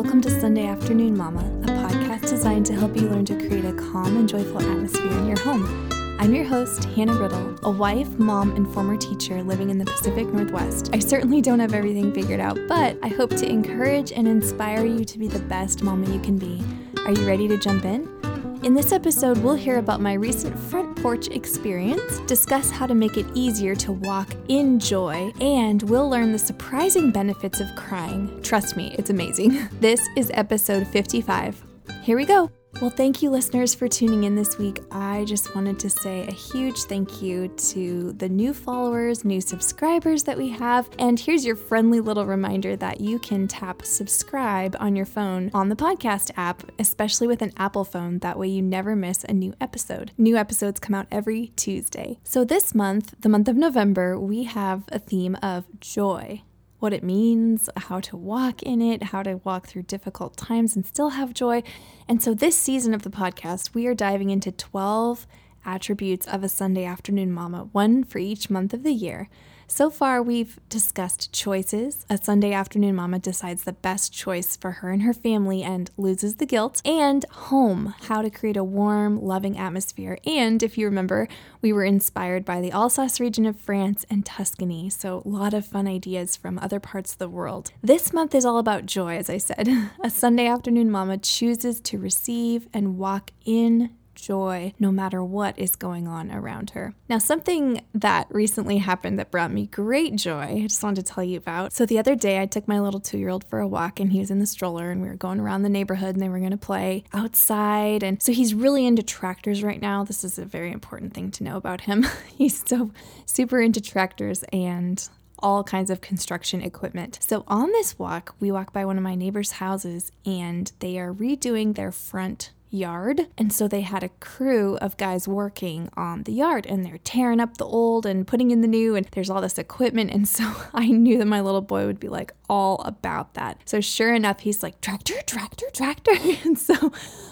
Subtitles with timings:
[0.00, 3.74] Welcome to Sunday Afternoon Mama, a podcast designed to help you learn to create a
[3.74, 5.90] calm and joyful atmosphere in your home.
[6.18, 10.26] I'm your host, Hannah Riddle, a wife, mom, and former teacher living in the Pacific
[10.28, 10.88] Northwest.
[10.94, 15.04] I certainly don't have everything figured out, but I hope to encourage and inspire you
[15.04, 16.64] to be the best mama you can be.
[17.04, 18.19] Are you ready to jump in?
[18.62, 23.16] In this episode, we'll hear about my recent front porch experience, discuss how to make
[23.16, 28.38] it easier to walk in joy, and we'll learn the surprising benefits of crying.
[28.42, 29.66] Trust me, it's amazing.
[29.80, 31.64] This is episode 55.
[32.02, 32.50] Here we go.
[32.78, 34.80] Well, thank you, listeners, for tuning in this week.
[34.90, 40.22] I just wanted to say a huge thank you to the new followers, new subscribers
[40.24, 40.88] that we have.
[40.98, 45.68] And here's your friendly little reminder that you can tap subscribe on your phone on
[45.68, 48.20] the podcast app, especially with an Apple phone.
[48.20, 50.12] That way, you never miss a new episode.
[50.16, 52.18] New episodes come out every Tuesday.
[52.24, 56.42] So, this month, the month of November, we have a theme of joy
[56.80, 60.84] what it means, how to walk in it, how to walk through difficult times and
[60.84, 61.62] still have joy.
[62.08, 65.26] And so, this season of the podcast, we are diving into 12
[65.64, 69.28] attributes of a Sunday afternoon mama, one for each month of the year.
[69.70, 72.04] So far, we've discussed choices.
[72.10, 76.34] A Sunday afternoon mama decides the best choice for her and her family and loses
[76.34, 76.82] the guilt.
[76.84, 80.18] And home, how to create a warm, loving atmosphere.
[80.26, 81.28] And if you remember,
[81.62, 84.90] we were inspired by the Alsace region of France and Tuscany.
[84.90, 87.70] So, a lot of fun ideas from other parts of the world.
[87.80, 89.68] This month is all about joy, as I said.
[90.02, 95.76] A Sunday afternoon mama chooses to receive and walk in joy no matter what is
[95.76, 96.94] going on around her.
[97.08, 101.24] Now, something that recently happened that brought me great joy, I just wanted to tell
[101.24, 101.72] you about.
[101.72, 104.12] So, the other day, I took my little two year old for a walk and
[104.12, 106.38] he was in the stroller and we were going around the neighborhood and they were
[106.38, 108.02] going to play outside.
[108.02, 110.04] And so, he's really into tractors right now.
[110.04, 112.06] This is a very important thing to know about him.
[112.36, 112.90] he's so
[113.26, 115.08] super into tractors and
[115.42, 117.18] all kinds of construction equipment.
[117.22, 121.12] So on this walk, we walk by one of my neighbor's houses and they are
[121.12, 123.26] redoing their front yard.
[123.36, 127.40] And so they had a crew of guys working on the yard and they're tearing
[127.40, 130.10] up the old and putting in the new, and there's all this equipment.
[130.12, 133.60] And so I knew that my little boy would be like all about that.
[133.64, 136.12] So sure enough, he's like, tractor, tractor, tractor.
[136.42, 136.74] And so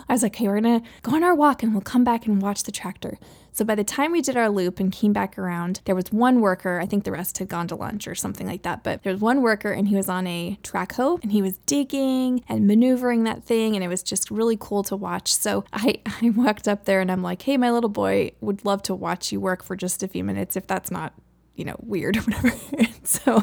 [0.08, 2.42] I was like, hey, we're gonna go on our walk and we'll come back and
[2.42, 3.18] watch the tractor.
[3.58, 6.40] So by the time we did our loop and came back around, there was one
[6.40, 6.78] worker.
[6.78, 8.84] I think the rest had gone to lunch or something like that.
[8.84, 11.58] But there was one worker and he was on a track hoe and he was
[11.66, 13.74] digging and maneuvering that thing.
[13.74, 15.34] And it was just really cool to watch.
[15.34, 18.80] So I, I walked up there and I'm like, hey, my little boy would love
[18.82, 21.12] to watch you work for just a few minutes if that's not
[21.58, 22.54] you know, weird or whatever.
[23.02, 23.42] so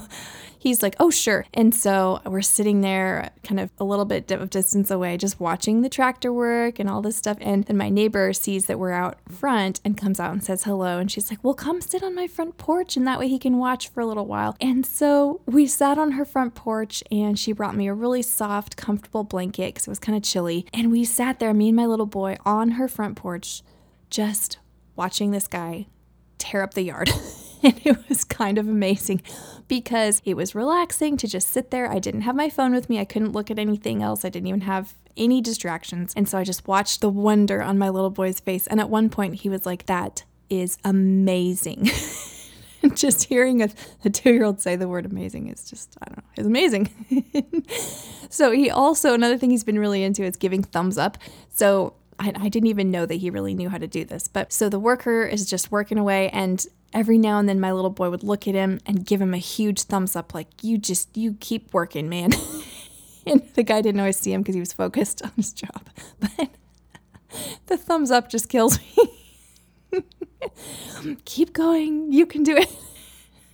[0.57, 1.45] he's like, oh, sure.
[1.53, 5.81] And so we're sitting there kind of a little bit of distance away, just watching
[5.81, 7.37] the tractor work and all this stuff.
[7.39, 10.97] And then my neighbor sees that we're out front and comes out and says hello.
[10.97, 12.97] And she's like, well, come sit on my front porch.
[12.97, 14.55] And that way he can watch for a little while.
[14.59, 18.77] And so we sat on her front porch and she brought me a really soft,
[18.77, 20.65] comfortable blanket because it was kind of chilly.
[20.73, 23.61] And we sat there, me and my little boy, on her front porch,
[24.09, 24.57] just
[24.95, 25.87] watching this guy
[26.37, 27.11] tear up the yard.
[27.77, 29.23] and it was kind of amazing
[29.67, 31.91] because it was relaxing to just sit there.
[31.91, 34.47] I didn't have my phone with me, I couldn't look at anything else, I didn't
[34.47, 36.13] even have any distractions.
[36.15, 38.67] And so I just watched the wonder on my little boy's face.
[38.67, 41.89] And at one point, he was like, That is amazing.
[42.93, 43.69] just hearing a,
[44.03, 47.63] a two year old say the word amazing is just, I don't know, it's amazing.
[48.29, 51.17] so he also, another thing he's been really into is giving thumbs up.
[51.49, 54.27] So I, I, didn't even know that he really knew how to do this.
[54.27, 57.90] But so the worker is just working away, and every now and then my little
[57.90, 61.16] boy would look at him and give him a huge thumbs up, like, you just,
[61.18, 62.31] you keep working, man.
[63.28, 65.88] and the guy didn't always see him because he was focused on his job.
[66.19, 66.50] But
[67.68, 70.03] the thumbs up just kills me.
[71.25, 72.69] keep going, you can do it.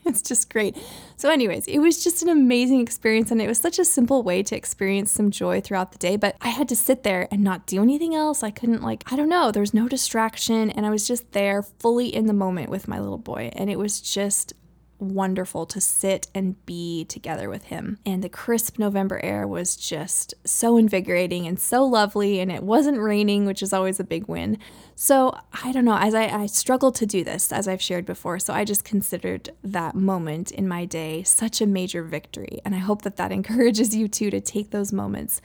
[0.06, 0.76] it's just great.
[1.16, 4.42] So, anyways, it was just an amazing experience, and it was such a simple way
[4.44, 6.16] to experience some joy throughout the day.
[6.16, 8.42] But I had to sit there and not do anything else.
[8.42, 11.62] I couldn't, like, I don't know, there was no distraction, and I was just there
[11.62, 13.52] fully in the moment with my little boy.
[13.54, 14.54] And it was just
[15.02, 17.98] wonderful to sit and be together with him.
[18.06, 22.40] And the crisp November air was just so invigorating and so lovely.
[22.40, 24.58] And it wasn't raining, which is always a big win.
[24.96, 28.40] So I don't know, as I, I struggled to do this, as I've shared before.
[28.40, 32.62] So I just considered that moment in my day such a major victory.
[32.64, 35.42] And I hope that that encourages you too to take those moments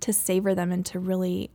[0.00, 1.50] to savor them and to really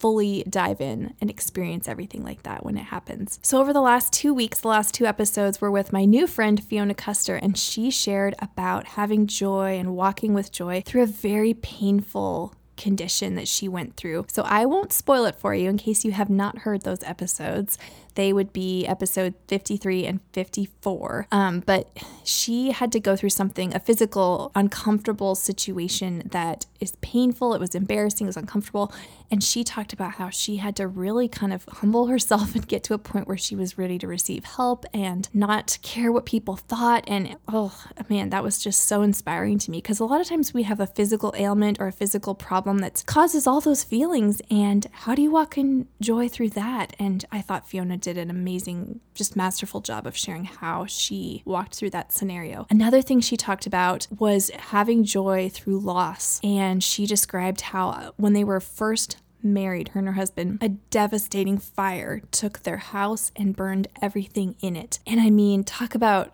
[0.00, 3.38] fully dive in and experience everything like that when it happens.
[3.42, 6.62] So, over the last two weeks, the last two episodes were with my new friend
[6.62, 11.54] Fiona Custer, and she shared about having joy and walking with joy through a very
[11.54, 14.24] painful condition that she went through.
[14.28, 17.76] So I won't spoil it for you in case you have not heard those episodes.
[18.14, 21.26] They would be episode 53 and 54.
[21.30, 21.88] Um, but
[22.24, 27.54] she had to go through something, a physical, uncomfortable situation that is painful.
[27.54, 28.92] It was embarrassing, it was uncomfortable.
[29.30, 32.82] And she talked about how she had to really kind of humble herself and get
[32.84, 36.56] to a point where she was ready to receive help and not care what people
[36.56, 37.04] thought.
[37.06, 37.72] And oh
[38.08, 40.80] man, that was just so inspiring to me because a lot of times we have
[40.80, 44.42] a physical ailment or a physical problem that causes all those feelings.
[44.50, 46.94] And how do you walk in joy through that?
[46.98, 51.74] And I thought Fiona did an amazing, just masterful job of sharing how she walked
[51.74, 52.66] through that scenario.
[52.70, 56.40] Another thing she talked about was having joy through loss.
[56.42, 60.68] And she described how uh, when they were first married, her and her husband, a
[60.68, 64.98] devastating fire took their house and burned everything in it.
[65.06, 66.32] And I mean, talk about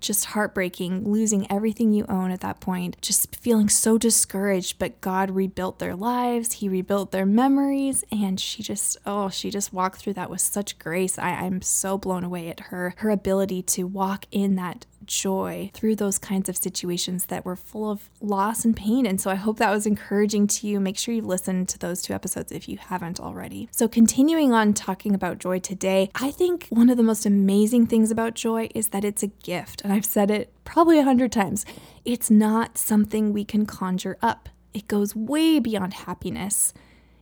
[0.00, 4.78] just heartbreaking, losing everything you own at that point, just feeling so discouraged.
[4.78, 9.72] But God rebuilt their lives, He rebuilt their memories, and she just, oh, she just
[9.72, 11.18] walked through that with such grace.
[11.18, 15.96] I, I'm so blown away at her, her ability to walk in that joy through
[15.96, 19.04] those kinds of situations that were full of loss and pain.
[19.04, 20.78] And so I hope that was encouraging to you.
[20.78, 23.68] Make sure you listen to those two episodes if you haven't already.
[23.72, 28.10] So, continuing on talking about joy today, I think one of the most amazing things
[28.10, 29.82] about joy is that it's a gift.
[29.82, 31.66] And I've said it probably a hundred times.
[32.04, 36.72] It's not something we can conjure up, it goes way beyond happiness.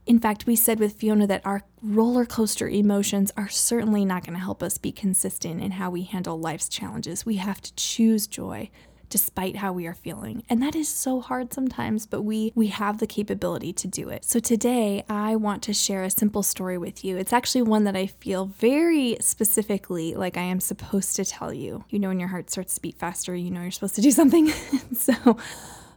[0.08, 4.32] In fact, we said with Fiona that our roller coaster emotions are certainly not going
[4.32, 7.26] to help us be consistent in how we handle life's challenges.
[7.26, 8.70] We have to choose joy
[9.10, 10.44] despite how we are feeling.
[10.48, 14.24] And that is so hard sometimes, but we we have the capability to do it.
[14.24, 17.18] So today I want to share a simple story with you.
[17.18, 21.84] It's actually one that I feel very specifically like I am supposed to tell you.
[21.90, 24.10] You know when your heart starts to beat faster, you know you're supposed to do
[24.10, 24.48] something.
[24.94, 25.36] so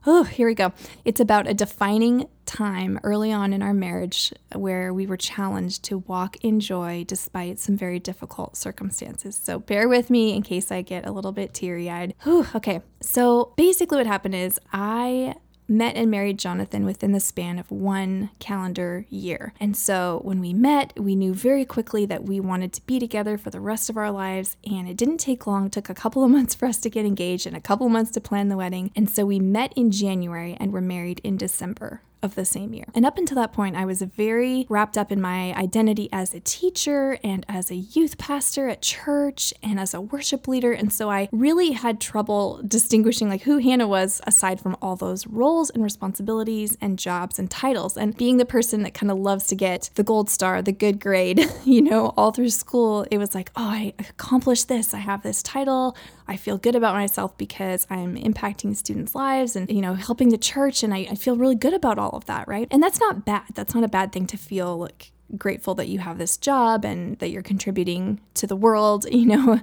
[0.06, 0.74] Oh, here we go.
[1.06, 6.00] It's about a defining time early on in our marriage where we were challenged to
[6.00, 9.40] walk in joy despite some very difficult circumstances.
[9.42, 12.16] So bear with me in case I get a little bit teary eyed.
[12.56, 15.36] Okay, so basically, what happened is I
[15.72, 19.54] met and married Jonathan within the span of one calendar year.
[19.60, 23.38] And so when we met, we knew very quickly that we wanted to be together
[23.38, 24.58] for the rest of our lives.
[24.70, 27.06] And it didn't take long, it took a couple of months for us to get
[27.06, 28.92] engaged and a couple of months to plan the wedding.
[28.96, 32.86] And so we met in January and were married in December of the same year.
[32.94, 36.40] And up until that point, I was very wrapped up in my identity as a
[36.40, 40.72] teacher and as a youth pastor at church and as a worship leader.
[40.72, 45.28] And so I really had trouble distinguishing like who Hannah was aside from all those
[45.28, 47.98] roles and responsibilities and jobs and titles.
[47.98, 51.00] And being the person that kind of loves to get the gold star, the good
[51.00, 54.94] grade, you know, all through school, it was like, oh, I accomplished this.
[54.94, 55.96] I have this title.
[56.28, 60.38] I feel good about myself because I'm impacting students' lives and, you know, helping the
[60.38, 60.84] church.
[60.84, 62.68] And I, I feel really good about all of that, right?
[62.72, 63.44] And that's not bad.
[63.54, 67.18] That's not a bad thing to feel like grateful that you have this job and
[67.20, 69.60] that you're contributing to the world, you know.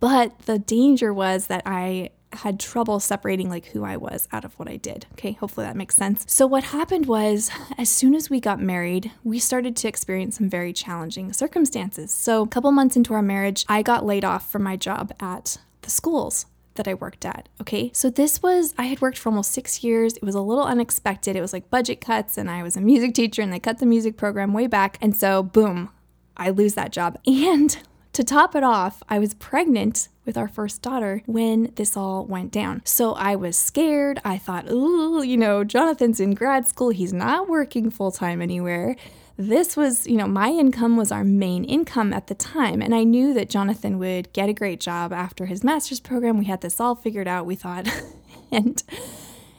[0.00, 4.58] But the danger was that I had trouble separating like who I was out of
[4.58, 5.06] what I did.
[5.12, 6.24] Okay, hopefully that makes sense.
[6.28, 10.48] So what happened was as soon as we got married, we started to experience some
[10.48, 12.12] very challenging circumstances.
[12.12, 15.58] So a couple months into our marriage, I got laid off from my job at
[15.84, 17.48] the schools that I worked at.
[17.60, 17.90] Okay.
[17.94, 20.16] So this was, I had worked for almost six years.
[20.16, 21.36] It was a little unexpected.
[21.36, 23.86] It was like budget cuts, and I was a music teacher, and they cut the
[23.86, 24.98] music program way back.
[25.00, 25.90] And so, boom,
[26.36, 27.18] I lose that job.
[27.26, 27.76] And
[28.12, 32.52] to top it off, I was pregnant with our first daughter when this all went
[32.52, 32.80] down.
[32.84, 34.20] So I was scared.
[34.24, 36.90] I thought, ooh, you know, Jonathan's in grad school.
[36.90, 38.94] He's not working full time anywhere
[39.36, 42.80] this was, you know, my income was our main income at the time.
[42.80, 46.38] And I knew that Jonathan would get a great job after his master's program.
[46.38, 47.88] We had this all figured out, we thought.
[48.52, 48.82] and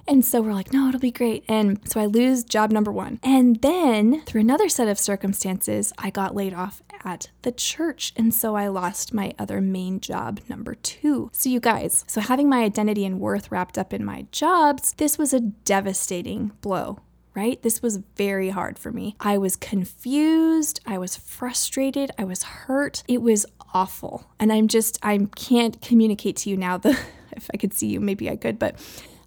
[0.07, 1.43] and so we're like, no, it'll be great.
[1.47, 3.19] And so I lose job number one.
[3.23, 8.13] And then through another set of circumstances, I got laid off at the church.
[8.15, 11.31] And so I lost my other main job, number two.
[11.33, 15.17] So, you guys, so having my identity and worth wrapped up in my jobs, this
[15.17, 16.99] was a devastating blow
[17.35, 17.61] right?
[17.61, 19.15] This was very hard for me.
[19.19, 23.03] I was confused, I was frustrated, I was hurt.
[23.07, 24.25] It was awful.
[24.39, 26.91] And I'm just, I can't communicate to you now the,
[27.33, 28.75] if I could see you, maybe I could, but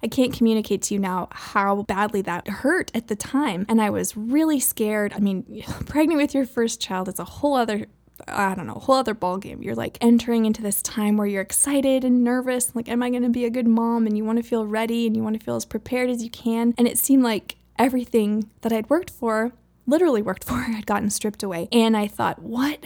[0.02, 3.66] I can't communicate to you now how badly that hurt at the time.
[3.68, 5.12] And I was really scared.
[5.12, 7.86] I mean, pregnant with your first child is a whole other
[8.26, 9.62] I don't know, whole other ballgame.
[9.62, 12.74] You're like entering into this time where you're excited and nervous.
[12.74, 14.06] Like, am I going to be a good mom?
[14.06, 16.28] And you want to feel ready and you want to feel as prepared as you
[16.28, 16.74] can.
[16.76, 19.52] And it seemed like everything that I'd worked for,
[19.86, 21.68] literally worked for, had gotten stripped away.
[21.72, 22.84] And I thought, what?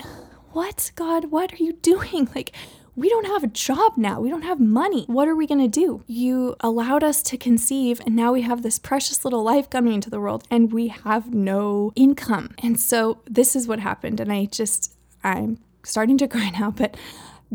[0.53, 2.29] What, God, what are you doing?
[2.35, 2.53] Like,
[2.95, 4.21] we don't have a job now.
[4.21, 5.05] We don't have money.
[5.07, 6.05] What are we going to do?
[6.07, 10.11] You allowed us to conceive, and now we have this precious little life coming into
[10.11, 12.55] the world, and we have no income.
[12.59, 14.21] And so, this is what happened.
[14.21, 14.95] And I just,
[15.25, 16.97] I'm starting to cry now, but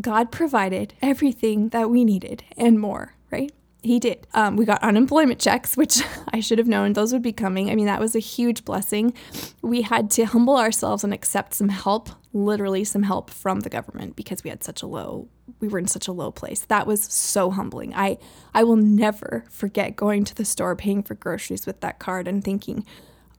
[0.00, 3.52] God provided everything that we needed and more, right?
[3.82, 4.26] He did.
[4.34, 7.70] Um, we got unemployment checks, which I should have known those would be coming.
[7.70, 9.14] I mean, that was a huge blessing.
[9.62, 14.16] We had to humble ourselves and accept some help, literally some help from the government
[14.16, 15.28] because we had such a low,
[15.60, 16.62] we were in such a low place.
[16.62, 17.94] That was so humbling.
[17.94, 18.18] I,
[18.52, 22.42] I will never forget going to the store, paying for groceries with that card and
[22.42, 22.84] thinking,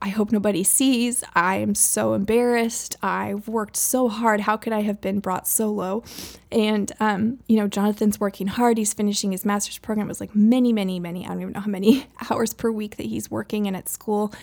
[0.01, 1.25] I hope nobody sees.
[1.35, 2.95] I am so embarrassed.
[3.01, 4.41] I've worked so hard.
[4.41, 6.03] How could I have been brought so low?
[6.51, 8.77] And, um, you know, Jonathan's working hard.
[8.77, 10.07] He's finishing his master's program.
[10.07, 12.95] It was like many, many, many, I don't even know how many hours per week
[12.95, 14.33] that he's working and at school.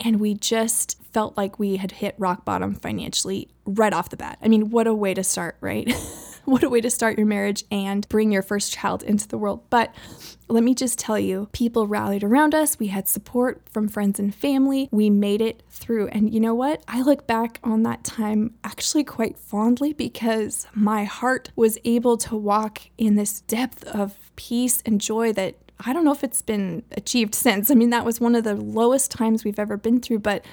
[0.00, 4.38] And we just felt like we had hit rock bottom financially right off the bat.
[4.42, 5.88] I mean, what a way to start, right?
[6.44, 9.62] what a way to start your marriage and bring your first child into the world.
[9.70, 9.94] But
[10.48, 12.78] let me just tell you, people rallied around us.
[12.78, 14.88] We had support from friends and family.
[14.90, 16.08] We made it through.
[16.08, 16.82] And you know what?
[16.88, 22.36] I look back on that time actually quite fondly because my heart was able to
[22.36, 26.84] walk in this depth of peace and joy that I don't know if it's been
[26.92, 27.70] achieved since.
[27.70, 30.44] I mean, that was one of the lowest times we've ever been through, but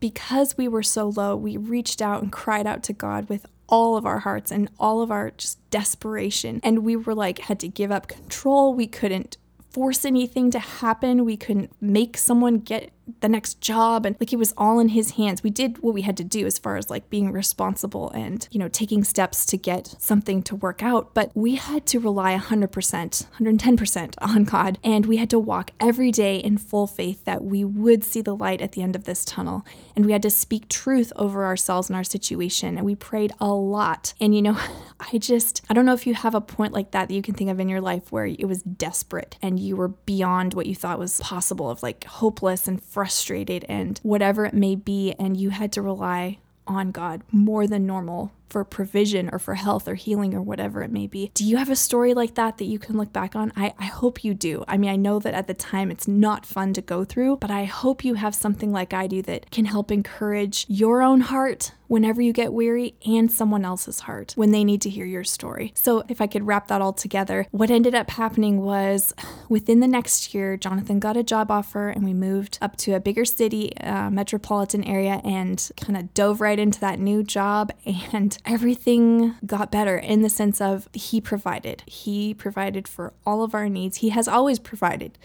[0.00, 3.96] because we were so low, we reached out and cried out to God with all
[3.96, 6.60] of our hearts and all of our just desperation.
[6.62, 8.74] And we were like, had to give up control.
[8.74, 9.36] We couldn't
[9.70, 11.24] force anything to happen.
[11.24, 15.12] We couldn't make someone get the next job and like it was all in his
[15.12, 15.42] hands.
[15.42, 18.58] We did what we had to do as far as like being responsible and, you
[18.58, 22.68] know, taking steps to get something to work out, but we had to rely 100%,
[22.68, 27.64] 110% on God and we had to walk every day in full faith that we
[27.64, 30.68] would see the light at the end of this tunnel and we had to speak
[30.68, 34.14] truth over ourselves and our situation and we prayed a lot.
[34.20, 34.58] And you know,
[35.12, 37.34] I just I don't know if you have a point like that that you can
[37.34, 40.74] think of in your life where it was desperate and you were beyond what you
[40.74, 45.50] thought was possible of like hopeless and frustrated and whatever it may be, and you
[45.50, 50.34] had to rely on God more than normal for provision or for health or healing
[50.34, 51.30] or whatever it may be.
[51.34, 53.52] Do you have a story like that that you can look back on?
[53.56, 54.64] I, I hope you do.
[54.68, 57.50] I mean, I know that at the time it's not fun to go through, but
[57.50, 61.72] I hope you have something like I do that can help encourage your own heart
[61.86, 65.72] whenever you get weary and someone else's heart when they need to hear your story.
[65.76, 69.12] So, if I could wrap that all together, what ended up happening was
[69.48, 73.00] within the next year, Jonathan got a job offer and we moved up to a
[73.00, 77.72] bigger city, uh, metropolitan area, and kind of dove right into that new job.
[78.12, 81.82] And everything got better in the sense of he provided.
[81.86, 83.98] He provided for all of our needs.
[83.98, 85.18] He has always provided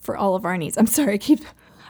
[0.00, 0.76] for all of our needs.
[0.76, 1.40] I'm sorry, I keep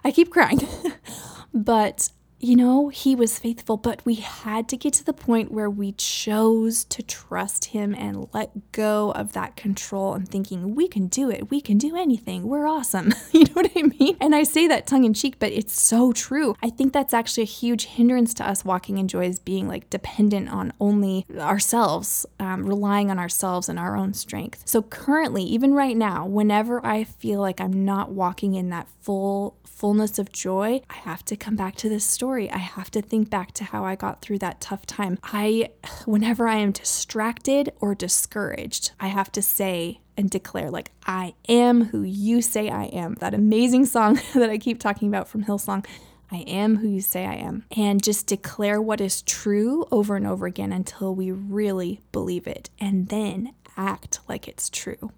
[0.04, 0.60] I keep crying.
[1.54, 2.10] but
[2.42, 5.92] you know, he was faithful, but we had to get to the point where we
[5.92, 11.30] chose to trust him and let go of that control and thinking, we can do
[11.30, 11.50] it.
[11.50, 12.48] We can do anything.
[12.48, 13.14] We're awesome.
[13.32, 14.16] you know what I mean?
[14.20, 16.56] And I say that tongue in cheek, but it's so true.
[16.60, 19.88] I think that's actually a huge hindrance to us walking in joy is being like
[19.88, 24.64] dependent on only ourselves, um, relying on ourselves and our own strength.
[24.64, 29.56] So currently, even right now, whenever I feel like I'm not walking in that full
[29.82, 32.50] fullness of joy, I have to come back to this story.
[32.50, 35.18] I have to think back to how I got through that tough time.
[35.22, 35.68] I,
[36.06, 41.84] whenever I am distracted or discouraged, I have to say, and declare, like, I am
[41.84, 43.16] who you say I am.
[43.16, 45.84] That amazing song that I keep talking about from Hillsong.
[46.30, 47.66] I am who you say I am.
[47.76, 52.70] And just declare what is true over and over again until we really believe it.
[52.80, 55.12] And then act like it's true.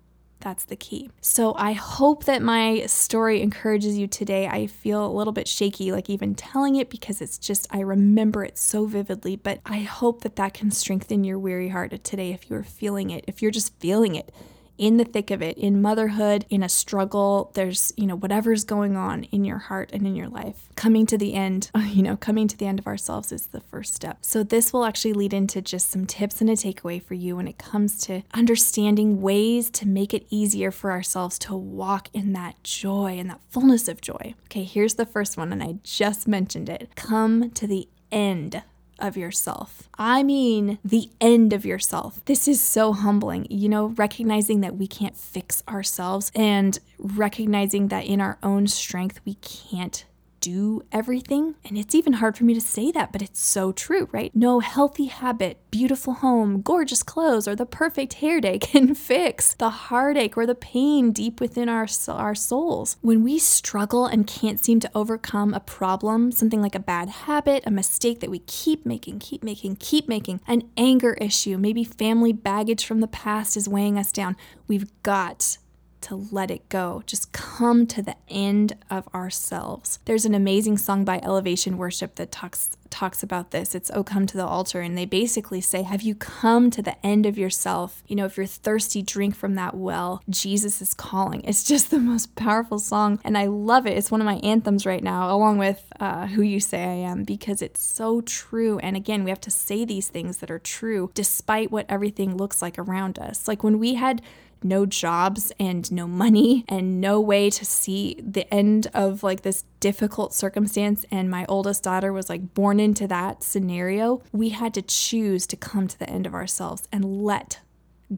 [0.44, 1.10] That's the key.
[1.22, 4.46] So I hope that my story encourages you today.
[4.46, 8.44] I feel a little bit shaky, like even telling it, because it's just, I remember
[8.44, 9.36] it so vividly.
[9.36, 13.24] But I hope that that can strengthen your weary heart today if you're feeling it,
[13.26, 14.34] if you're just feeling it
[14.78, 18.97] in the thick of it, in motherhood, in a struggle, there's, you know, whatever's going
[18.97, 20.69] on in your heart and in your life.
[20.76, 23.95] Coming to the end, you know, coming to the end of ourselves is the first
[23.95, 24.19] step.
[24.23, 27.49] So, this will actually lead into just some tips and a takeaway for you when
[27.49, 32.62] it comes to understanding ways to make it easier for ourselves to walk in that
[32.62, 34.35] joy and that fullness of joy.
[34.47, 36.90] Okay, here's the first one, and I just mentioned it.
[36.95, 38.62] Come to the end
[39.04, 39.88] of yourself.
[39.99, 42.25] I mean, the end of yourself.
[42.25, 48.06] This is so humbling, you know, recognizing that we can't fix ourselves and recognizing that
[48.06, 50.04] in our own strength, we can't
[50.44, 51.54] do everything.
[51.64, 54.30] And it's even hard for me to say that, but it's so true, right?
[54.36, 59.70] No healthy habit, beautiful home, gorgeous clothes, or the perfect hair day can fix the
[59.70, 62.98] heartache or the pain deep within our, our souls.
[63.00, 67.62] When we struggle and can't seem to overcome a problem, something like a bad habit,
[67.66, 72.34] a mistake that we keep making, keep making, keep making, an anger issue, maybe family
[72.34, 74.36] baggage from the past is weighing us down,
[74.68, 75.56] we've got
[76.04, 79.99] to let it go, just come to the end of ourselves.
[80.04, 83.75] There's an amazing song by Elevation Worship that talks talks about this.
[83.75, 84.80] It's Oh Come to the Altar.
[84.80, 88.02] And they basically say, Have you come to the end of yourself?
[88.06, 90.23] You know, if you're thirsty, drink from that well.
[90.30, 91.42] Jesus is calling.
[91.42, 93.18] It's just the most powerful song.
[93.25, 93.99] And I love it.
[93.99, 97.25] It's one of my anthems right now, along with uh, Who You Say I Am,
[97.25, 98.78] because it's so true.
[98.78, 102.62] And again, we have to say these things that are true despite what everything looks
[102.62, 103.49] like around us.
[103.49, 104.23] Like when we had
[104.62, 109.64] no jobs and no money and no way to see the end of like this
[109.80, 114.82] difficult circumstance and my oldest daughter was like born into that scenario we had to
[114.82, 117.61] choose to come to the end of ourselves and let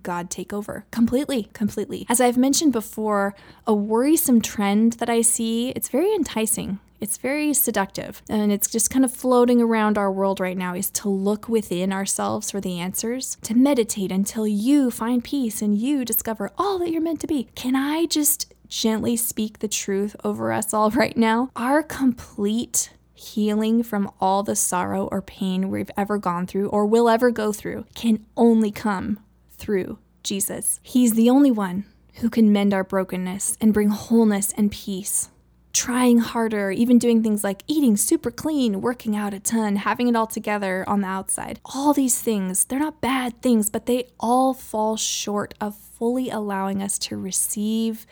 [0.02, 2.06] God take over completely, completely.
[2.08, 3.34] As I've mentioned before,
[3.66, 6.80] a worrisome trend that I see, it's very enticing.
[7.00, 10.90] It's very seductive and it's just kind of floating around our world right now is
[10.92, 16.04] to look within ourselves for the answers, to meditate until you find peace and you
[16.04, 17.48] discover all that you're meant to be.
[17.54, 21.50] Can I just gently speak the truth over us all right now?
[21.54, 27.08] Our complete healing from all the sorrow or pain we've ever gone through or will
[27.08, 29.18] ever go through can only come
[29.52, 30.80] through Jesus.
[30.82, 31.84] He's the only one
[32.16, 35.30] who can mend our brokenness and bring wholeness and peace
[35.76, 40.16] trying harder, even doing things like eating super clean, working out a ton, having it
[40.16, 41.60] all together on the outside.
[41.66, 46.82] All these things, they're not bad things, but they all fall short of fully allowing
[46.82, 48.06] us to receive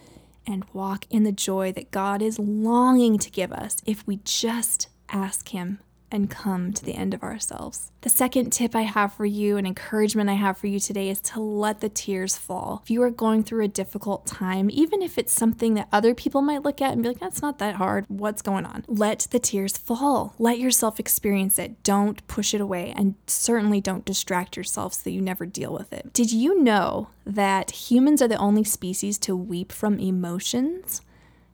[0.46, 4.88] and walk in the joy that God is longing to give us if we just
[5.08, 5.78] ask Him
[6.14, 7.90] and come to the end of ourselves.
[8.02, 11.20] The second tip I have for you, and encouragement I have for you today, is
[11.22, 12.80] to let the tears fall.
[12.84, 16.40] If you are going through a difficult time, even if it's something that other people
[16.40, 18.84] might look at and be like, that's not that hard, what's going on?
[18.86, 20.34] Let the tears fall.
[20.38, 21.82] Let yourself experience it.
[21.82, 25.92] Don't push it away, and certainly don't distract yourself so that you never deal with
[25.92, 26.12] it.
[26.12, 31.00] Did you know that humans are the only species to weep from emotions?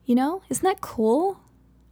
[0.05, 1.40] You know, isn't that cool?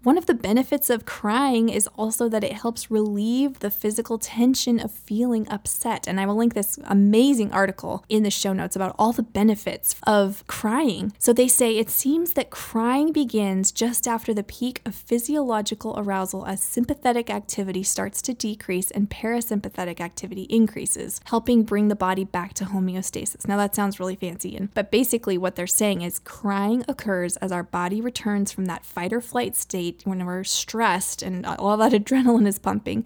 [0.04, 4.78] One of the benefits of crying is also that it helps relieve the physical tension
[4.78, 6.06] of feeling upset.
[6.06, 9.96] And I will link this amazing article in the show notes about all the benefits
[10.06, 11.12] of crying.
[11.18, 16.46] So they say it seems that crying begins just after the peak of physiological arousal
[16.46, 22.54] as sympathetic activity starts to decrease and parasympathetic activity increases, helping bring the body back
[22.54, 23.48] to homeostasis.
[23.48, 27.50] Now that sounds really fancy, and but basically what they're saying is crying occurs as
[27.50, 31.92] our body returns from that fight or flight state when we're stressed and all that
[32.04, 33.04] adrenaline is pumping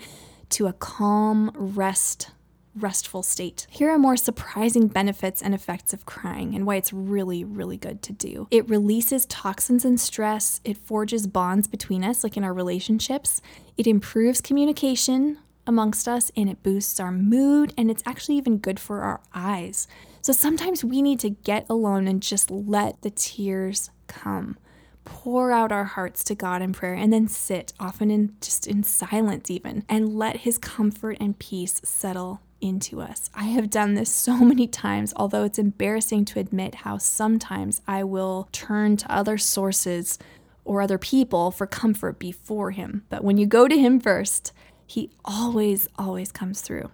[0.50, 2.30] to a calm, rest,
[2.74, 3.66] restful state.
[3.70, 8.02] Here are more surprising benefits and effects of crying and why it's really, really good
[8.02, 8.48] to do.
[8.50, 13.40] It releases toxins and stress, it forges bonds between us, like in our relationships,
[13.76, 18.80] it improves communication amongst us, and it boosts our mood, and it's actually even good
[18.80, 19.86] for our eyes.
[20.20, 24.56] So sometimes we need to get alone and just let the tears come
[25.04, 28.82] pour out our hearts to God in prayer and then sit, often in just in
[28.82, 33.28] silence even, and let his comfort and peace settle into us.
[33.34, 38.04] I have done this so many times, although it's embarrassing to admit how sometimes I
[38.04, 40.18] will turn to other sources
[40.64, 43.04] or other people for comfort before him.
[43.08, 44.52] But when you go to him first,
[44.86, 46.90] he always, always comes through.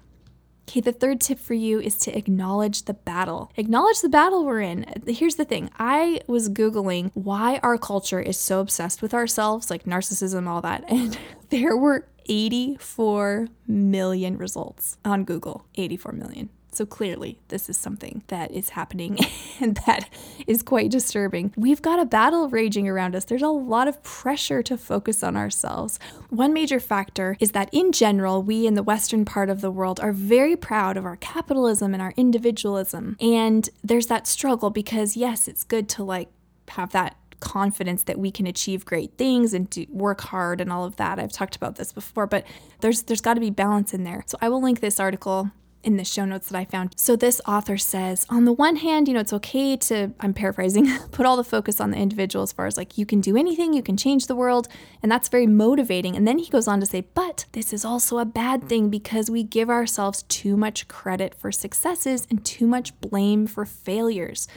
[0.68, 3.50] Okay, the third tip for you is to acknowledge the battle.
[3.56, 4.84] Acknowledge the battle we're in.
[5.06, 9.84] Here's the thing I was Googling why our culture is so obsessed with ourselves, like
[9.84, 15.64] narcissism, all that, and there were 84 million results on Google.
[15.76, 16.50] 84 million.
[16.78, 19.18] So clearly, this is something that is happening
[19.60, 20.08] and that
[20.46, 21.52] is quite disturbing.
[21.56, 23.24] We've got a battle raging around us.
[23.24, 25.98] There's a lot of pressure to focus on ourselves.
[26.30, 29.98] One major factor is that, in general, we in the Western part of the world
[29.98, 33.16] are very proud of our capitalism and our individualism.
[33.20, 36.28] And there's that struggle because, yes, it's good to like
[36.68, 40.84] have that confidence that we can achieve great things and do, work hard and all
[40.84, 41.18] of that.
[41.18, 42.46] I've talked about this before, but
[42.82, 44.22] there's there's got to be balance in there.
[44.26, 45.50] So I will link this article
[45.82, 46.92] in the show notes that I found.
[46.96, 50.88] So this author says, on the one hand, you know, it's okay to, I'm paraphrasing,
[51.10, 53.72] put all the focus on the individual as far as like you can do anything,
[53.72, 54.68] you can change the world,
[55.02, 56.16] and that's very motivating.
[56.16, 59.30] And then he goes on to say, but this is also a bad thing because
[59.30, 64.48] we give ourselves too much credit for successes and too much blame for failures.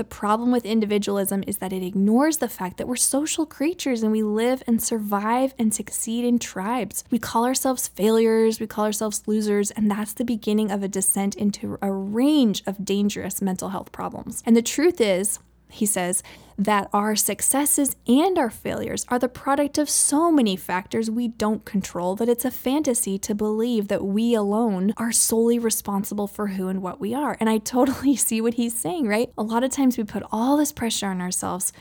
[0.00, 4.10] The problem with individualism is that it ignores the fact that we're social creatures and
[4.10, 7.04] we live and survive and succeed in tribes.
[7.10, 11.34] We call ourselves failures, we call ourselves losers, and that's the beginning of a descent
[11.34, 14.42] into a range of dangerous mental health problems.
[14.46, 15.38] And the truth is,
[15.70, 16.22] He says
[16.58, 21.64] that our successes and our failures are the product of so many factors we don't
[21.64, 26.68] control that it's a fantasy to believe that we alone are solely responsible for who
[26.68, 27.36] and what we are.
[27.40, 29.32] And I totally see what he's saying, right?
[29.38, 31.72] A lot of times we put all this pressure on ourselves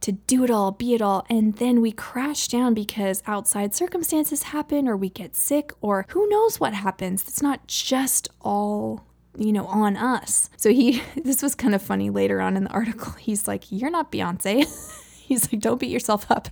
[0.00, 4.42] to do it all, be it all, and then we crash down because outside circumstances
[4.42, 7.22] happen or we get sick or who knows what happens.
[7.26, 10.50] It's not just all you know, on us.
[10.56, 13.12] So he, this was kind of funny later on in the article.
[13.18, 14.66] He's like, You're not Beyonce.
[15.26, 16.48] He's like, Don't beat yourself up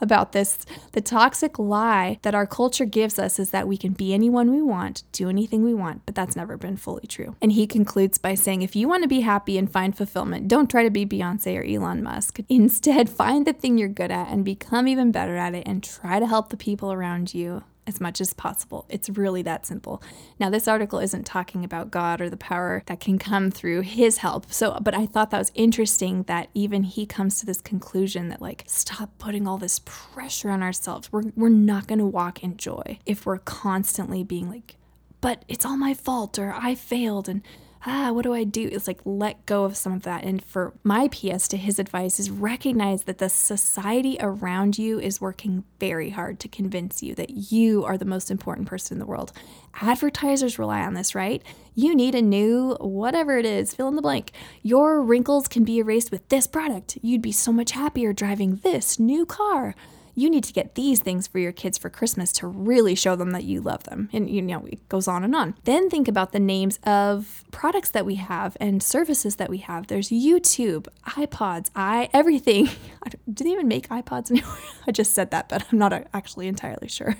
[0.00, 0.58] about this.
[0.92, 4.62] The toxic lie that our culture gives us is that we can be anyone we
[4.62, 7.36] want, do anything we want, but that's never been fully true.
[7.42, 10.70] And he concludes by saying if you want to be happy and find fulfillment, don't
[10.70, 12.40] try to be Beyonce or Elon Musk.
[12.48, 16.18] Instead, find the thing you're good at and become even better at it and try
[16.18, 18.86] to help the people around you as much as possible.
[18.88, 20.02] It's really that simple.
[20.38, 24.18] Now, this article isn't talking about God or the power that can come through his
[24.18, 24.52] help.
[24.52, 28.42] So, but I thought that was interesting that even he comes to this conclusion that,
[28.42, 31.10] like, stop putting all this pressure on ourselves.
[31.10, 34.76] We're, we're not going to walk in joy if we're constantly being like,
[35.20, 37.42] but it's all my fault or I failed and
[37.86, 38.68] ah, what do I do?
[38.70, 40.24] It's like let go of some of that.
[40.24, 45.20] And for my PS to his advice is recognize that the society around you is
[45.20, 49.06] working very hard to convince you that you are the most important person in the
[49.06, 49.32] world.
[49.80, 51.42] Advertisers rely on this, right?
[51.74, 54.32] You need a new, whatever it is, fill in the blank.
[54.62, 56.98] Your wrinkles can be erased with this product.
[57.02, 59.74] You'd be so much happier driving this new car
[60.20, 63.30] you need to get these things for your kids for Christmas to really show them
[63.30, 64.10] that you love them.
[64.12, 65.54] And you know, it goes on and on.
[65.64, 69.86] Then think about the names of products that we have and services that we have.
[69.86, 72.68] There's YouTube, iPods, i everything.
[73.02, 74.58] I Do they even make iPods anymore?
[74.86, 77.16] I just said that, but I'm not actually entirely sure.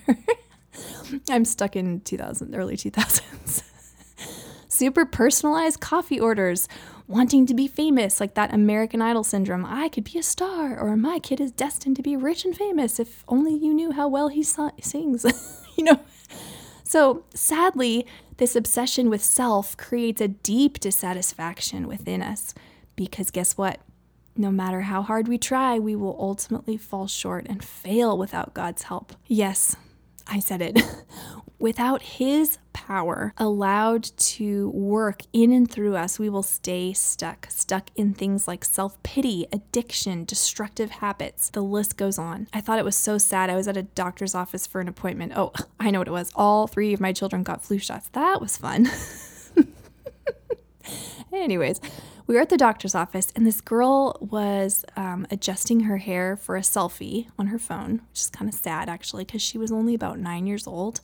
[1.31, 3.63] I'm stuck in 2000, early 2000s.
[4.69, 6.69] Super personalized coffee orders
[7.11, 9.66] wanting to be famous, like that American Idol syndrome.
[9.66, 13.01] I could be a star, or my kid is destined to be rich and famous
[13.01, 15.27] if only you knew how well he sings,
[15.77, 15.99] you know?
[16.85, 22.55] So sadly, this obsession with self creates a deep dissatisfaction within us
[22.94, 23.81] because guess what?
[24.37, 28.85] No matter how hard we try, we will ultimately fall short and fail without God's
[28.85, 29.12] help.
[29.27, 29.75] Yes,
[30.27, 30.81] I said it.
[31.59, 37.91] Without His power allowed to work in and through us, we will stay stuck, stuck
[37.95, 41.51] in things like self pity, addiction, destructive habits.
[41.51, 42.49] The list goes on.
[42.55, 43.51] I thought it was so sad.
[43.51, 45.33] I was at a doctor's office for an appointment.
[45.37, 46.33] Oh, I know what it was.
[46.35, 48.09] All three of my children got flu shots.
[48.13, 48.89] That was fun.
[51.33, 51.81] Anyways,
[52.31, 56.57] we were at the doctor's office, and this girl was um, adjusting her hair for
[56.57, 59.97] a selfie on her phone, which is kind of sad actually, because she was only
[59.97, 61.01] about nine years old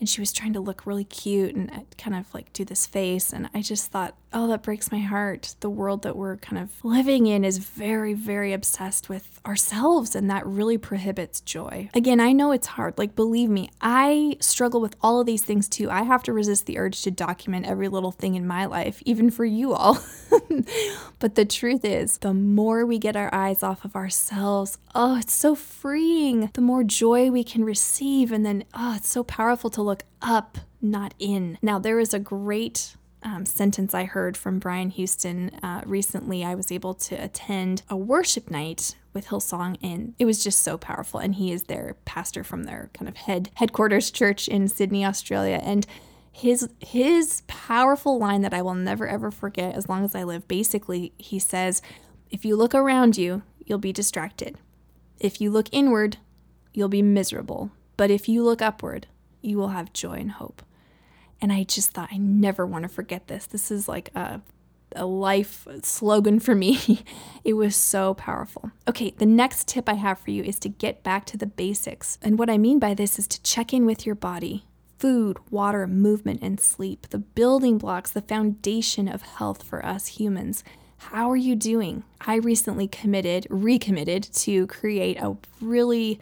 [0.00, 2.86] and she was trying to look really cute and uh, kind of like do this
[2.86, 3.32] face.
[3.32, 5.54] And I just thought, oh, that breaks my heart.
[5.60, 10.30] The world that we're kind of living in is very, very obsessed with ourselves, and
[10.30, 11.90] that really prohibits joy.
[11.94, 12.96] Again, I know it's hard.
[12.96, 15.90] Like, believe me, I struggle with all of these things too.
[15.90, 19.30] I have to resist the urge to document every little thing in my life, even
[19.30, 19.98] for you all.
[21.18, 25.34] but the truth is, the more we get our eyes off of ourselves, oh, it's
[25.34, 26.50] so freeing.
[26.54, 30.58] The more joy we can receive, and then, oh, it's so powerful to look up,
[30.80, 31.58] not in.
[31.60, 36.44] Now, there is a great um, sentence I heard from Brian Houston uh, recently.
[36.44, 40.78] I was able to attend a worship night with Hillsong, and it was just so
[40.78, 41.18] powerful.
[41.18, 45.60] And he is their pastor from their kind of head headquarters church in Sydney, Australia,
[45.62, 45.86] and
[46.30, 50.46] his his powerful line that I will never ever forget as long as I live.
[50.46, 51.82] Basically, he says,
[52.30, 54.56] "If you look around you, you'll be distracted.
[55.18, 56.18] If you look inward,
[56.72, 57.72] you'll be miserable.
[57.96, 59.08] But if you look upward,
[59.42, 60.62] you will have joy and hope."
[61.40, 63.46] And I just thought, I never want to forget this.
[63.46, 64.42] This is like a,
[64.94, 67.04] a life slogan for me.
[67.44, 68.72] it was so powerful.
[68.86, 72.18] Okay, the next tip I have for you is to get back to the basics.
[72.22, 74.64] And what I mean by this is to check in with your body
[74.98, 80.62] food, water, movement, and sleep, the building blocks, the foundation of health for us humans.
[80.98, 82.04] How are you doing?
[82.20, 86.20] I recently committed, recommitted to create a really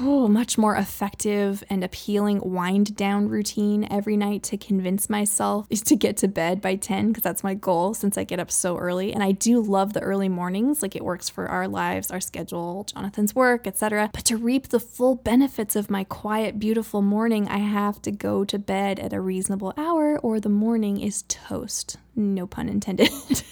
[0.00, 5.82] oh, much more effective and appealing wind down routine every night to convince myself is
[5.92, 8.76] to get to bed by 10 because that's my goal since I get up so
[8.76, 9.12] early.
[9.12, 12.84] And I do love the early mornings like it works for our lives our schedule
[12.84, 17.58] Jonathan's work etc but to reap the full benefits of my quiet beautiful morning I
[17.58, 21.96] have to go to bed at a reasonable hour or the morning is toast.
[22.14, 23.10] No pun intended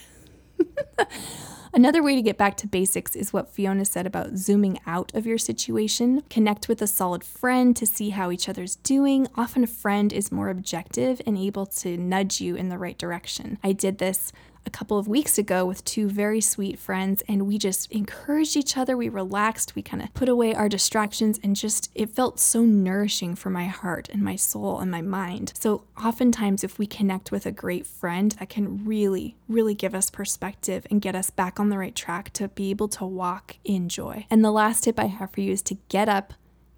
[1.73, 5.25] Another way to get back to basics is what Fiona said about zooming out of
[5.25, 6.21] your situation.
[6.29, 9.25] Connect with a solid friend to see how each other's doing.
[9.35, 13.57] Often a friend is more objective and able to nudge you in the right direction.
[13.63, 14.33] I did this
[14.65, 18.77] a couple of weeks ago with two very sweet friends, and we just encouraged each
[18.77, 18.95] other.
[18.95, 23.35] We relaxed, we kind of put away our distractions, and just it felt so nourishing
[23.35, 25.53] for my heart and my soul and my mind.
[25.59, 30.09] So, oftentimes, if we connect with a great friend, that can really, really give us
[30.09, 33.89] perspective and get us back on the right track to be able to walk in
[33.89, 34.25] joy.
[34.29, 36.33] And the last tip I have for you is to get up,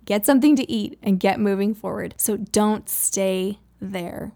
[0.06, 2.16] get something to eat, and get moving forward.
[2.18, 4.34] So, don't stay there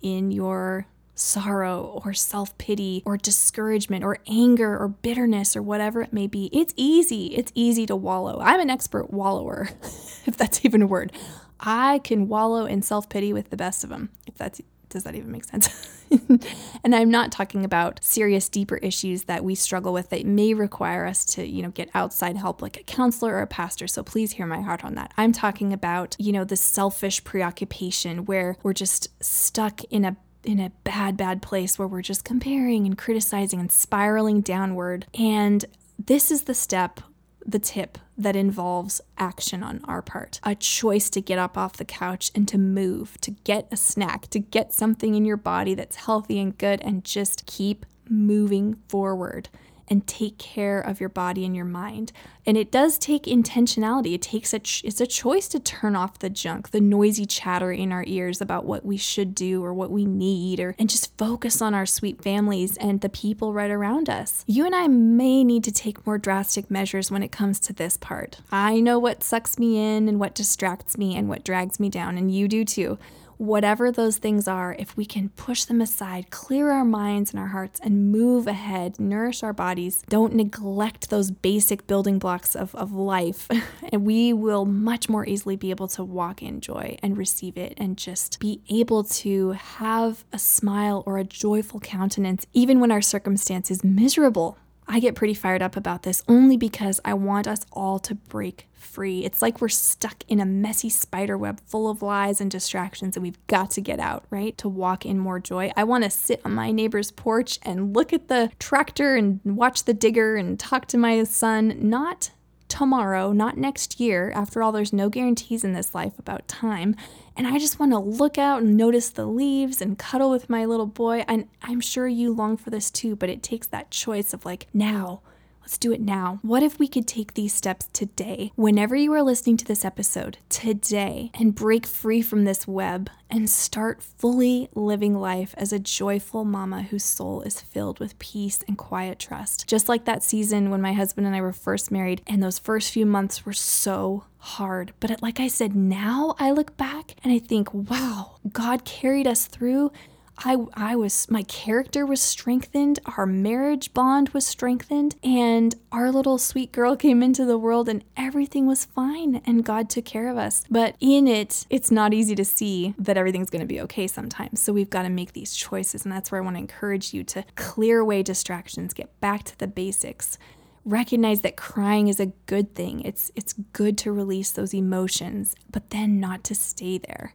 [0.00, 6.12] in your sorrow or self pity or discouragement or anger or bitterness or whatever it
[6.12, 6.48] may be.
[6.52, 7.28] It's easy.
[7.34, 8.38] It's easy to wallow.
[8.40, 9.70] I'm an expert wallower,
[10.26, 11.12] if that's even a word.
[11.58, 15.14] I can wallow in self pity with the best of them, if that's does that
[15.14, 16.06] even make sense?
[16.84, 21.06] and I'm not talking about serious, deeper issues that we struggle with that may require
[21.06, 23.88] us to, you know, get outside help like a counselor or a pastor.
[23.88, 25.12] So please hear my heart on that.
[25.16, 30.60] I'm talking about, you know, the selfish preoccupation where we're just stuck in a in
[30.60, 35.06] a bad, bad place where we're just comparing and criticizing and spiraling downward.
[35.18, 35.64] And
[35.98, 37.00] this is the step,
[37.44, 41.84] the tip that involves action on our part a choice to get up off the
[41.84, 45.96] couch and to move, to get a snack, to get something in your body that's
[45.96, 49.48] healthy and good, and just keep moving forward
[49.88, 52.12] and take care of your body and your mind.
[52.44, 54.14] And it does take intentionality.
[54.14, 57.72] It takes a ch- it's a choice to turn off the junk, the noisy chatter
[57.72, 61.16] in our ears about what we should do or what we need or and just
[61.18, 64.44] focus on our sweet families and the people right around us.
[64.46, 67.96] You and I may need to take more drastic measures when it comes to this
[67.96, 68.38] part.
[68.52, 72.16] I know what sucks me in and what distracts me and what drags me down
[72.16, 72.98] and you do too
[73.38, 77.48] whatever those things are, if we can push them aside, clear our minds and our
[77.48, 82.92] hearts, and move ahead, nourish our bodies, don't neglect those basic building blocks of, of
[82.92, 83.48] life,
[83.92, 87.74] and we will much more easily be able to walk in joy and receive it
[87.76, 93.02] and just be able to have a smile or a joyful countenance, even when our
[93.02, 94.58] circumstance is miserable.
[94.88, 98.68] I get pretty fired up about this only because I want us all to break
[98.72, 99.24] free.
[99.24, 103.22] It's like we're stuck in a messy spider web full of lies and distractions, and
[103.22, 104.56] we've got to get out, right?
[104.58, 105.72] To walk in more joy.
[105.76, 109.84] I want to sit on my neighbor's porch and look at the tractor and watch
[109.84, 112.30] the digger and talk to my son, not
[112.68, 114.30] tomorrow, not next year.
[114.34, 116.94] After all, there's no guarantees in this life about time.
[117.36, 120.64] And I just want to look out and notice the leaves and cuddle with my
[120.64, 121.24] little boy.
[121.28, 124.66] And I'm sure you long for this too, but it takes that choice of like,
[124.72, 125.20] now,
[125.66, 126.38] Let's do it now.
[126.42, 130.38] What if we could take these steps today, whenever you are listening to this episode,
[130.48, 136.44] today, and break free from this web and start fully living life as a joyful
[136.44, 139.66] mama whose soul is filled with peace and quiet trust?
[139.66, 142.92] Just like that season when my husband and I were first married, and those first
[142.92, 144.92] few months were so hard.
[145.00, 149.46] But like I said, now I look back and I think, wow, God carried us
[149.46, 149.90] through
[150.38, 156.38] I I was my character was strengthened, our marriage bond was strengthened, and our little
[156.38, 160.36] sweet girl came into the world and everything was fine and God took care of
[160.36, 160.64] us.
[160.70, 164.60] But in it, it's not easy to see that everything's going to be okay sometimes.
[164.60, 167.24] So we've got to make these choices and that's where I want to encourage you
[167.24, 170.38] to clear away distractions, get back to the basics
[170.86, 173.00] recognize that crying is a good thing.
[173.00, 177.34] It's it's good to release those emotions, but then not to stay there.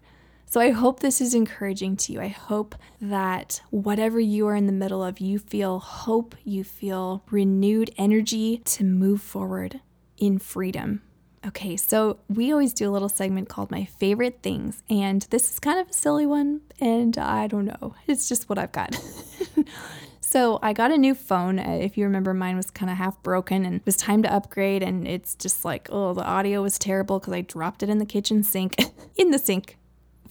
[0.52, 2.20] So I hope this is encouraging to you.
[2.20, 7.24] I hope that whatever you are in the middle of, you feel hope, you feel
[7.32, 9.80] renewed energy to move forward
[10.18, 11.04] in freedom.
[11.48, 15.58] Okay, so we always do a little segment called My Favorite Things, and this is
[15.58, 17.96] kind of a silly one, and I don't know.
[18.06, 19.02] It's just what I've got.
[20.20, 21.60] So I got a new phone.
[21.60, 24.34] Uh, if you remember, mine was kind of half broken and it was time to
[24.34, 24.82] upgrade.
[24.82, 28.06] And it's just like, oh, the audio was terrible because I dropped it in the
[28.06, 28.76] kitchen sink,
[29.18, 29.78] in the sink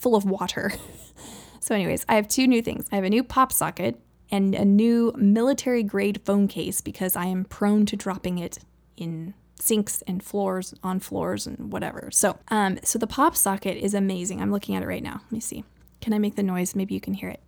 [0.01, 0.73] full of water.
[1.61, 2.87] so, anyways, I have two new things.
[2.91, 7.27] I have a new pop socket and a new military grade phone case because I
[7.27, 8.59] am prone to dropping it
[8.97, 12.09] in sinks and floors on floors and whatever.
[12.13, 14.41] So, um, so the pop socket is amazing.
[14.41, 15.21] I'm looking at it right now.
[15.25, 15.65] Let me see.
[16.01, 16.75] Can I make the noise?
[16.75, 17.43] Maybe you can hear it.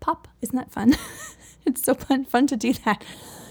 [0.00, 0.28] Pop.
[0.40, 0.96] Isn't that fun?
[1.66, 3.04] it's so fun fun to do that.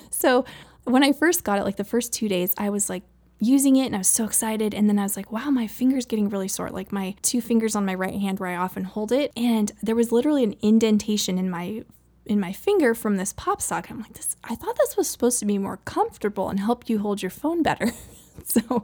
[0.09, 0.45] So,
[0.85, 3.03] when I first got it, like the first two days, I was like
[3.39, 4.73] using it and I was so excited.
[4.73, 6.69] And then I was like, wow, my finger's getting really sore.
[6.69, 9.31] Like my two fingers on my right hand where I often hold it.
[9.35, 11.83] And there was literally an indentation in my
[12.25, 13.91] in my finger from this pop socket.
[13.91, 16.99] I'm like, this I thought this was supposed to be more comfortable and help you
[16.99, 17.91] hold your phone better.
[18.43, 18.83] so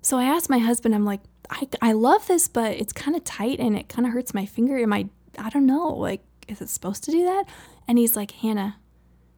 [0.00, 3.22] so I asked my husband, I'm like, I, I love this, but it's kind of
[3.22, 4.78] tight and it kind of hurts my finger.
[4.78, 7.44] Am I I don't know, like, is it supposed to do that?
[7.88, 8.76] And he's like, Hannah,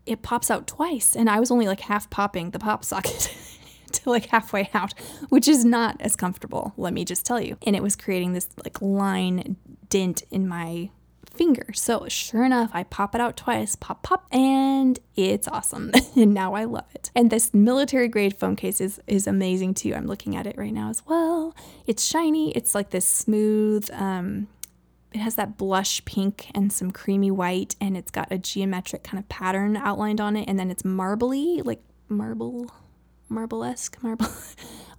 [0.07, 1.17] it pops out twice.
[1.17, 3.35] And I was only like half popping the pop socket.
[3.94, 4.94] to like halfway out,
[5.28, 7.57] which is not as comfortable, let me just tell you.
[7.66, 9.57] And it was creating this like line
[9.88, 10.90] dent in my
[11.35, 11.72] finger.
[11.74, 15.90] So sure enough, I pop it out twice, pop, pop, and it's awesome.
[16.16, 17.11] and now I love it.
[17.14, 19.94] And this military grade phone case is, is amazing too.
[19.94, 21.54] I'm looking at it right now as well.
[21.87, 22.52] It's shiny.
[22.52, 24.48] It's like this smooth, um,
[25.12, 29.18] it has that blush pink and some creamy white, and it's got a geometric kind
[29.22, 30.48] of pattern outlined on it.
[30.48, 32.70] And then it's marbly, like marble,
[33.35, 34.27] marble esque, marble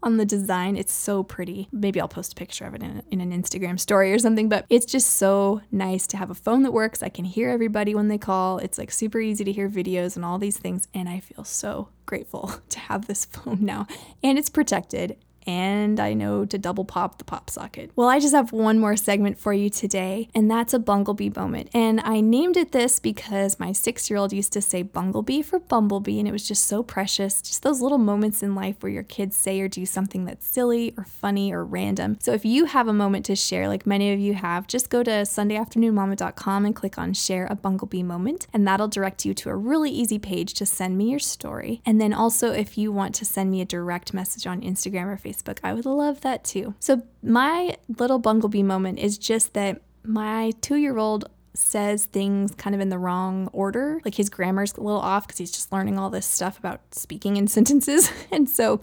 [0.04, 0.78] on the design.
[0.78, 1.68] It's so pretty.
[1.72, 4.66] Maybe I'll post a picture of it in, in an Instagram story or something, but
[4.70, 7.02] it's just so nice to have a phone that works.
[7.02, 8.60] I can hear everybody when they call.
[8.60, 10.88] It's like super easy to hear videos and all these things.
[10.94, 13.88] And I feel so grateful to have this phone now.
[14.24, 17.92] And it's protected and I know to double pop the pop socket.
[17.96, 21.70] Well, I just have one more segment for you today, and that's a Bunglebee moment.
[21.74, 25.60] And I named it this because my six year old used to say Bunglebee for
[25.60, 27.42] Bumblebee, and it was just so precious.
[27.42, 30.94] Just those little moments in life where your kids say or do something that's silly
[30.98, 32.18] or funny or random.
[32.20, 35.04] So if you have a moment to share, like many of you have, just go
[35.04, 39.56] to SundayAfternoonMama.com and click on Share a Bunglebee Moment, and that'll direct you to a
[39.56, 41.82] really easy page to send me your story.
[41.86, 45.18] And then also, if you want to send me a direct message on Instagram or
[45.18, 45.60] Facebook, Facebook.
[45.64, 46.76] I would love that too.
[46.80, 52.76] So, my little Bunglebee moment is just that my two year old says things kind
[52.76, 54.02] of in the wrong order.
[54.04, 57.38] Like his grammar's a little off because he's just learning all this stuff about speaking
[57.38, 58.12] in sentences.
[58.32, 58.82] and so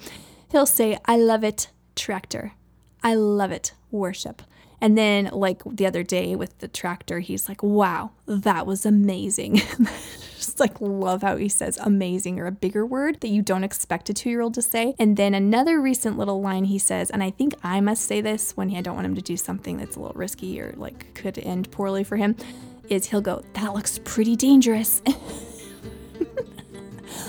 [0.51, 2.53] he'll say, I love it, tractor.
[3.03, 4.43] I love it, worship.
[4.83, 9.63] And then, like the other day with the tractor, he's like, wow, that was amazing.
[10.37, 14.11] just like love how he says amazing or a bigger word that you don't expect
[14.11, 14.97] a two year old to say.
[14.99, 18.57] And then another recent little line he says, and I think I must say this
[18.57, 21.39] when I don't want him to do something that's a little risky or like could
[21.39, 22.35] end poorly for him,
[22.89, 25.01] is he'll go, that looks pretty dangerous.
[25.07, 25.15] I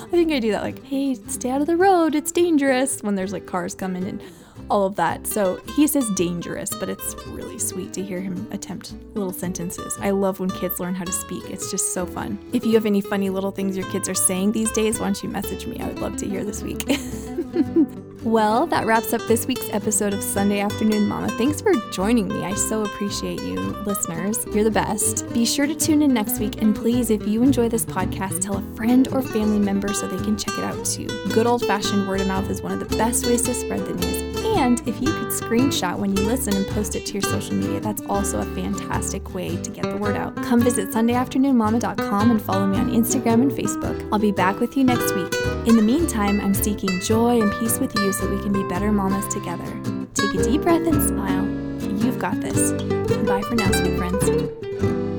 [0.10, 3.32] think I do that like, hey, stay out of the road, it's dangerous when there's
[3.32, 4.24] like cars coming and
[4.70, 5.28] all of that.
[5.28, 9.98] So he says dangerous, but it's really sweet to hear him attempt little sentences.
[10.00, 12.38] I love when kids learn how to speak, it's just so fun.
[12.54, 15.24] If you have any funny little things your kids are saying these days, why don't
[15.24, 15.80] you message me?
[15.80, 16.84] I would love to hear this week.
[18.24, 21.28] Well, that wraps up this week's episode of Sunday Afternoon Mama.
[21.32, 22.46] Thanks for joining me.
[22.46, 24.46] I so appreciate you, listeners.
[24.54, 25.28] You're the best.
[25.34, 28.58] Be sure to tune in next week, and please, if you enjoy this podcast, tell
[28.60, 31.08] a friend or family member so they can check it out too.
[31.34, 33.94] Good old fashioned word of mouth is one of the best ways to spread the
[33.94, 34.33] news.
[34.64, 37.82] And if you could screenshot when you listen and post it to your social media,
[37.82, 40.38] that's also a fantastic way to get the word out.
[40.38, 44.08] Come visit SundayAfternoonMama.com and follow me on Instagram and Facebook.
[44.14, 45.34] I'll be back with you next week.
[45.68, 48.90] In the meantime, I'm seeking joy and peace with you so we can be better
[48.90, 49.68] mamas together.
[50.14, 51.46] Take a deep breath and smile.
[52.02, 52.72] You've got this.
[53.28, 55.13] Bye for now, sweet friends.